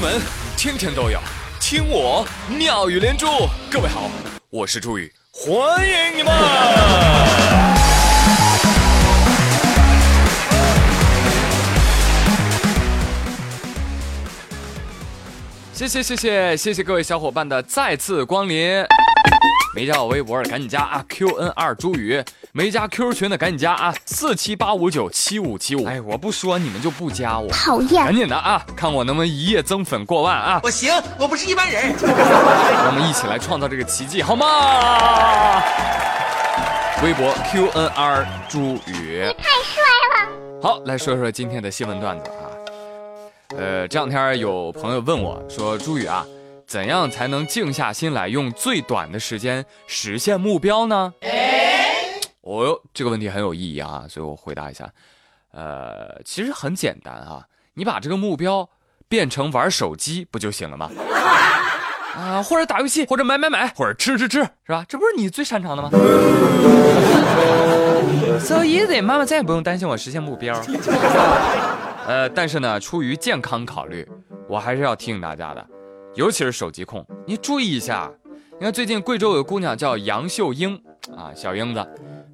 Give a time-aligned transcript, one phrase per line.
[0.00, 0.18] 闻
[0.56, 1.20] 天天都有，
[1.60, 3.26] 听我妙语连珠。
[3.70, 4.10] 各位好，
[4.48, 6.32] 我是朱宇，欢迎你们！
[15.74, 18.82] 谢谢谢谢谢谢各位小伙伴的再次光临。
[19.74, 23.94] 没加我微博的赶紧加啊！QN 二朱宇，没加 QQ 群的赶紧加啊！
[24.06, 25.84] 四七八五九七五七五。
[25.84, 28.04] 哎，我不说你们就不加我，讨厌！
[28.04, 30.60] 赶紧的啊，看我能不能一夜增粉过万啊！
[30.64, 31.94] 我行，我不是一般人。
[32.02, 35.62] 让 我们一起来创造这个奇迹，好吗？
[37.04, 39.82] 微博 QNR 朱宇，太帅
[40.24, 40.28] 了！
[40.60, 42.50] 好，来说说今天的新闻段子啊。
[43.56, 46.26] 呃，这两天有朋友问我说：“朱宇啊。”
[46.66, 51.12] 怎样才能静下心来，用最短的时间实现目标呢？
[52.42, 54.90] 哦哟，这个问题很有意义啊，所以我回答一下。
[55.52, 57.44] 呃，其实很简单啊，
[57.74, 58.68] 你把这个目标
[59.08, 60.90] 变成玩手机不就行了吗？
[62.16, 64.84] 啊，或者打游戏，或者买买买，或者吃吃吃，是吧？
[64.88, 65.90] 这不是你最擅长的吗？
[68.40, 70.58] So easy，妈妈再也不用担心我实现目标。
[72.06, 74.08] 呃，但是呢，出于健康考虑，
[74.48, 75.64] 我还是要提醒大家的。
[76.14, 78.10] 尤其是手机控，你注意一下。
[78.58, 80.74] 你看最近贵州有个姑娘叫杨秀英
[81.16, 81.86] 啊，小英子，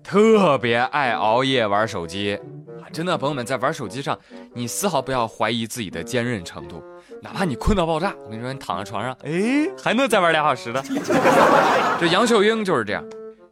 [0.07, 2.39] 特别爱熬夜玩手机
[2.81, 2.87] 啊。
[2.93, 4.17] 真的，朋友们在玩手机上，
[4.55, 6.81] 你丝毫不要怀疑自己的坚韧程度，
[7.21, 10.81] 哪怕你困到爆炸，我跟你说，你躺在床上，哎，还能再玩俩小时的。
[11.99, 13.05] 这杨秀英就是这样，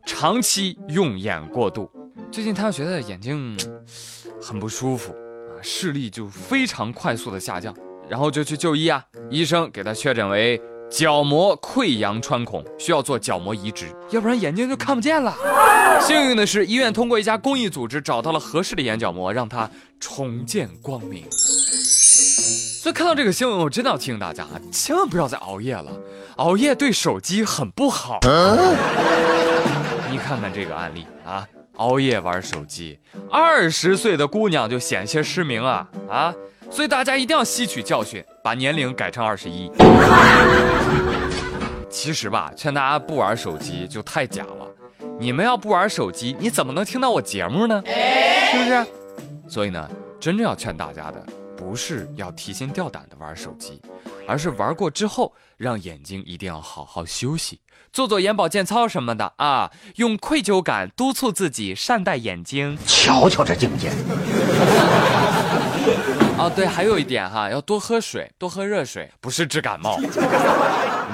[0.07, 1.91] 长期用眼过度，
[2.31, 3.57] 最近她觉得眼睛
[4.41, 7.75] 很不舒服啊，视力就非常快速的下降。
[8.07, 15.35] 然后就去就医啊，医生给她确诊为角膜溃疡穿孔，需要做角膜移植，要不然眼睛就看不见了。
[16.01, 19.69] 幸运的是，医院通过一家公益组织找到了合适的眼角膜，让他
[19.99, 21.25] 重见光明。
[21.31, 25.91] 所以看到这个新闻，我真的要提醒大家啊，千万不要再熬夜了，
[26.37, 28.21] 熬夜对手机很不好。
[30.11, 32.99] 你看看这个案例啊，熬夜玩手机，
[33.31, 36.35] 二十岁的姑娘就险些失明啊啊！
[36.71, 39.71] 所以大家一定要吸取教训，把年龄改成二十一。
[41.89, 44.67] 其实吧，劝大家不玩手机就太假了。
[45.19, 47.83] 你们要不玩手机，你怎么能听到我节目呢？
[47.87, 48.87] 是不是？
[49.49, 49.89] 所以呢，
[50.19, 51.25] 真正要劝大家的，
[51.57, 53.81] 不是要提心吊胆的玩手机，
[54.27, 57.61] 而是玩过之后，让眼睛一定要好好休息，
[57.93, 62.77] 做做眼保健操什么的啊，用愧疚感督促自己善待眼睛。
[62.87, 63.93] 瞧瞧这境界。
[66.45, 69.97] 哦，对，还有一点哈，要多喝水，多喝热水，不是治感冒。
[70.05, 70.07] 你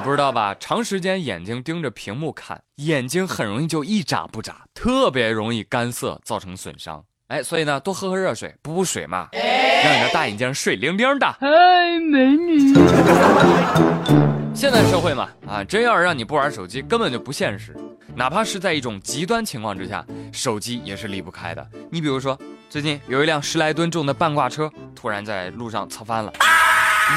[0.02, 0.52] 不知道吧？
[0.58, 7.04] 长时间眼睛盯着屏幕看，眼睛很容易就一眨不眨，特别容易干涩，造成损伤。
[7.28, 11.26] 哎，所以呢，多喝喝热水，补补水嘛，让你的大眼睛水灵灵的。
[11.38, 12.74] 哎，美女。
[14.52, 17.76] 现在社会嘛，啊，真要是让你不玩手机，根本就不现实。
[18.16, 21.64] 哪怕是在一种极端情况之下，手机也是离不开的。
[21.88, 22.36] 你比如说。
[22.70, 26.32] 最近有一辆十来吨重的半挂车突然在路上侧翻了，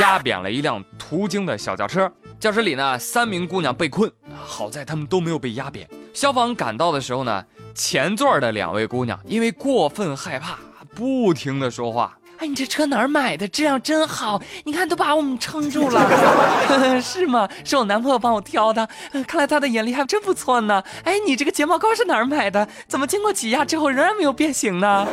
[0.01, 2.11] 压扁了一辆途经的小轿车。
[2.39, 4.11] 轿车里呢，三名姑娘被困，
[4.43, 5.87] 好在她们都没有被压扁。
[6.11, 10.57] 消防赶到的时候呢，前座的两位姑娘因为过分害怕，
[10.95, 12.17] 不停的说话。
[12.43, 13.47] 哎，你这车哪儿买的？
[13.47, 16.99] 质量真好，你看都把我们撑住了。
[17.01, 17.47] 是吗？
[17.63, 18.85] 是我男朋友帮我挑的，
[19.25, 20.83] 看来他的眼力还真不错呢。
[21.05, 22.67] 哎，你这个睫毛膏是哪儿买的？
[22.85, 25.07] 怎么经过挤压之后仍然没有变形呢？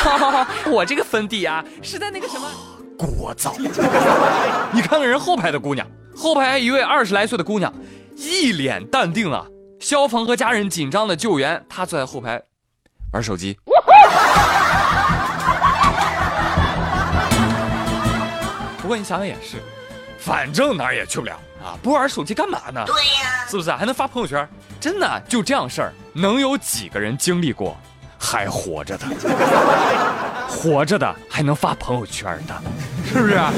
[0.72, 2.50] 我这个粉底啊，是在那个什么
[2.96, 3.52] 聒噪。
[4.72, 5.86] 你看看人后排的姑娘，
[6.16, 7.70] 后排一位二十来岁的姑娘，
[8.16, 9.44] 一脸淡定啊。
[9.80, 12.40] 消防和家人紧张的救援，她坐在后排
[13.12, 13.58] 玩手机。
[18.84, 19.56] 不过你想想也是，
[20.18, 22.84] 反正哪儿也去不了啊，不玩手机干嘛呢？
[22.86, 24.46] 对呀，是不是还能发朋友圈？
[24.78, 27.74] 真的就这样事儿，能有几个人经历过
[28.18, 29.06] 还活着的？
[30.46, 32.54] 活着的还能发朋友圈的，
[33.06, 33.36] 是不是？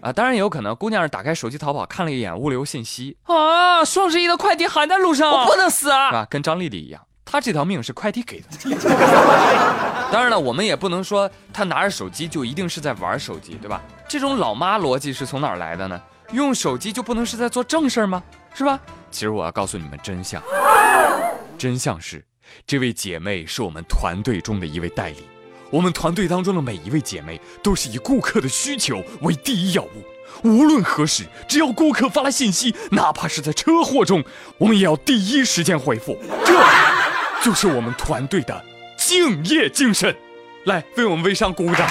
[0.00, 6.24] 啊，当然也有可能，姑娘是打开手机淘宝看了一眼物流信息啊，双十一的快递还在路上，我不能死啊，是吧？
[6.30, 7.02] 跟张丽丽一样。
[7.24, 8.46] 她这条命是快递给的，
[10.12, 13.80] 当然了，我们也不能说他拿着手机就一定是在玩手机，对吧？
[14.06, 15.98] 这种老妈逻辑是从哪儿来的呢？
[16.32, 18.22] 用手机就不能是在做正事儿吗？
[18.52, 18.78] 是吧？
[19.10, 20.42] 其实我要告诉你们真相，
[21.56, 22.22] 真相是，
[22.66, 25.26] 这位姐妹是我们团队中的一位代理，
[25.70, 30.04] 我们团队当中的每一位姐妹都是以顾客的需求为第一要务，
[30.44, 34.22] 无论何时，只要顾客发来信息，哪怕是在车祸中，
[34.58, 36.18] 我们也要第一时间回复。
[36.44, 36.54] 这。
[37.42, 38.64] 就是我们团队的
[39.12, 40.16] 敬业精神，
[40.64, 41.86] 来为我们微商鼓鼓掌。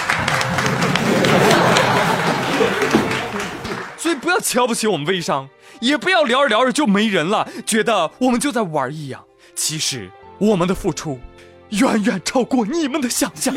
[3.96, 5.48] 所以不要瞧不起我们微商，
[5.82, 9.24] 也不要聊着聊着就没人了，觉得我们就在玩一样。
[9.54, 10.10] 其实
[10.40, 11.20] 我们的付出
[11.70, 13.54] 远远超过你们的想象。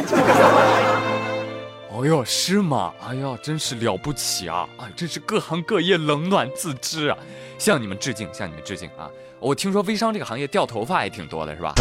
[1.97, 2.93] 哦哟，是吗？
[3.01, 4.69] 哎呀，真是了不起啊！
[4.77, 7.17] 啊，真是各行各业冷暖自知啊！
[7.57, 9.09] 向你们致敬，向你们致敬啊！
[9.39, 11.75] 我听说微商这个行业掉头发也挺多的，是吧？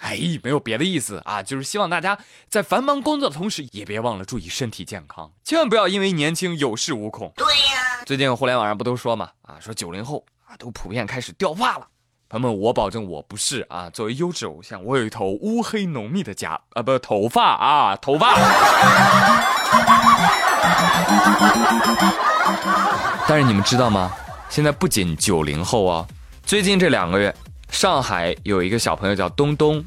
[0.00, 2.18] 哎，没有别的意思啊，就是希望大家
[2.50, 7.32] 在繁忙工作的同时，也别忘了注意身体健康，千万不要因为年轻有恃无恐。
[7.34, 11.88] 对呀，最近互联网上不都说嘛，啊，说九零后啊都普遍开始掉发了。
[12.38, 13.88] 朋友们，我保证我不是啊！
[13.90, 18.36] 作为优质偶像，我有一头乌黑浓密的夹啊，不，头发啊，头发。
[23.26, 24.12] 但是你们知道吗？
[24.50, 26.06] 现在不仅九零后啊，
[26.44, 27.34] 最近这两个月，
[27.70, 29.82] 上海有一个小朋友叫东东，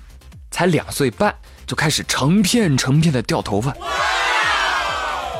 [0.49, 1.35] 才两岁半，
[1.67, 3.73] 就开始成片成片的掉头发，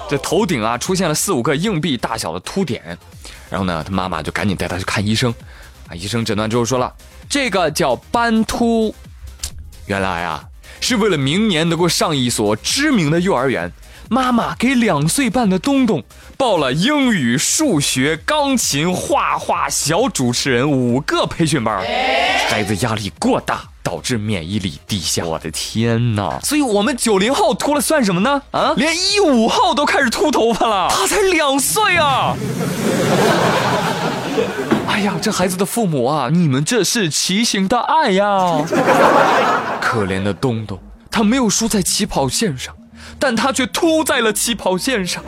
[0.07, 2.95] 这头顶啊出现了四五个硬币大小的凸点，
[3.49, 5.33] 然后呢，他妈妈就赶紧带他去看医生。
[5.89, 5.95] 啊！
[5.95, 6.93] 医生诊断之后说了，
[7.27, 8.93] 这个叫斑秃，
[9.87, 10.43] 原来啊
[10.79, 13.71] 是为了明年能够上一所知名的幼儿园，
[14.07, 16.03] 妈妈给两岁半的东东
[16.37, 21.83] 报了英语、数学、钢琴、画画、小主持人五个培训班。
[22.47, 25.25] 孩子压力过大，导致免疫力低下。
[25.25, 26.39] 我的天哪！
[26.43, 28.41] 所以我们九零后秃了算什么呢？
[28.51, 32.35] 啊，连一五后都开始秃头发了，他才两岁啊！
[34.87, 38.57] 哎呀，这孩子的父母啊，你们这是畸形的爱呀！
[39.79, 40.77] 可怜的东东，
[41.09, 42.75] 他没有输在起跑线上，
[43.17, 45.23] 但他却秃在了起跑线上。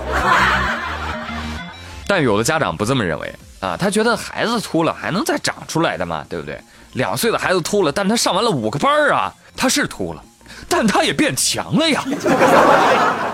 [2.08, 6.60] 但有的家长不这么认为啊，他觉得孩子秃了还能再长出来的嘛，对不对？
[6.94, 10.22] 两岁的孩子秃了，但他上完了五个班啊，他是秃了，
[10.68, 12.04] 但他也变强了呀！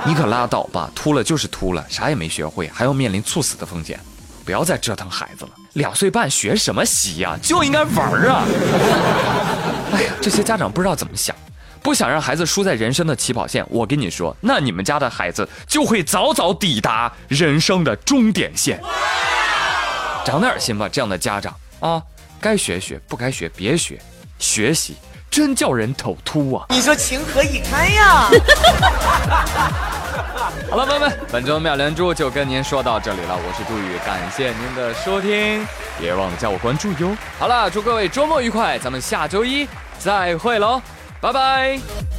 [0.06, 4.00] 你可拉倒吧，秃了就是秃了，啥也没学会，还要面临猝死的风险。
[4.47, 7.38] 不要再折腾孩子了，两岁半学什么习呀？
[7.44, 8.45] 就应该玩儿啊！
[9.91, 11.35] 哎呀，这些家长不知道怎么想，
[11.83, 13.65] 不想让孩子输在人生的起跑线。
[13.67, 18.81] 我跟你说，那你们家的孩子就会早早抵达人生的终点线。
[20.23, 22.01] 长点心吧，这样的家长啊，
[22.39, 24.01] 该学学，不该学别学，
[24.39, 24.95] 学习
[25.29, 26.65] 真叫人头秃啊！
[26.69, 28.29] 你说情何以堪呀？
[30.69, 33.35] 好了，朋友们，本周妙连珠就跟您说到这里了。
[33.35, 35.65] 我是朱宇，感谢您的收听，
[35.99, 37.15] 别忘了加我关注哟。
[37.39, 39.67] 好了，祝各位周末愉快，咱们下周一
[39.99, 40.81] 再会喽，
[41.19, 42.17] 拜拜。